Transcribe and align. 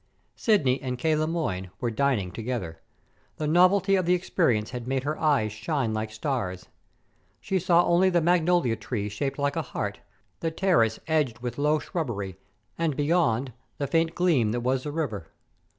Sidney 0.35 0.81
and 0.81 0.97
K. 0.97 1.15
Le 1.15 1.27
Moyne 1.27 1.69
were 1.79 1.91
dining 1.91 2.31
together. 2.31 2.81
The 3.37 3.45
novelty 3.45 3.93
of 3.95 4.07
the 4.07 4.15
experience 4.15 4.71
had 4.71 4.87
made 4.87 5.03
her 5.03 5.15
eyes 5.19 5.51
shine 5.51 5.93
like 5.93 6.11
stars. 6.11 6.69
She 7.39 7.59
saw 7.59 7.85
only 7.85 8.09
the 8.09 8.19
magnolia 8.19 8.77
tree 8.77 9.09
shaped 9.09 9.37
like 9.37 9.55
a 9.55 9.61
heart, 9.61 9.99
the 10.39 10.49
terrace 10.49 10.99
edged 11.07 11.37
with 11.41 11.59
low 11.59 11.77
shrubbery, 11.77 12.39
and 12.79 12.95
beyond 12.95 13.53
the 13.77 13.85
faint 13.85 14.15
gleam 14.15 14.51
that 14.53 14.61
was 14.61 14.85
the 14.85 14.91
river. 14.91 15.27